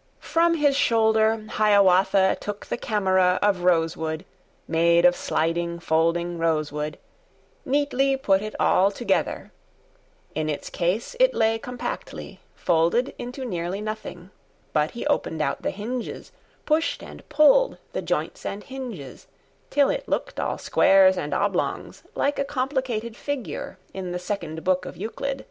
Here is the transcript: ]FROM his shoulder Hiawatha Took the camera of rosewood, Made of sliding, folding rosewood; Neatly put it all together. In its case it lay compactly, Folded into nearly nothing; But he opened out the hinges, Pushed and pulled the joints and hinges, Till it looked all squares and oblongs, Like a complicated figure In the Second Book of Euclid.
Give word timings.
]FROM 0.20 0.54
his 0.54 0.76
shoulder 0.76 1.44
Hiawatha 1.48 2.36
Took 2.40 2.66
the 2.66 2.76
camera 2.76 3.36
of 3.42 3.64
rosewood, 3.64 4.24
Made 4.68 5.04
of 5.04 5.16
sliding, 5.16 5.80
folding 5.80 6.38
rosewood; 6.38 7.00
Neatly 7.64 8.16
put 8.16 8.42
it 8.42 8.54
all 8.60 8.92
together. 8.92 9.50
In 10.36 10.48
its 10.48 10.70
case 10.70 11.16
it 11.18 11.34
lay 11.34 11.58
compactly, 11.58 12.38
Folded 12.54 13.12
into 13.18 13.44
nearly 13.44 13.80
nothing; 13.80 14.30
But 14.72 14.92
he 14.92 15.04
opened 15.08 15.42
out 15.42 15.62
the 15.62 15.72
hinges, 15.72 16.30
Pushed 16.64 17.02
and 17.02 17.28
pulled 17.28 17.76
the 17.92 18.02
joints 18.02 18.46
and 18.46 18.62
hinges, 18.62 19.26
Till 19.70 19.90
it 19.90 20.08
looked 20.08 20.38
all 20.38 20.58
squares 20.58 21.18
and 21.18 21.34
oblongs, 21.34 22.04
Like 22.14 22.38
a 22.38 22.44
complicated 22.44 23.16
figure 23.16 23.78
In 23.92 24.12
the 24.12 24.20
Second 24.20 24.62
Book 24.62 24.84
of 24.84 24.96
Euclid. 24.96 25.44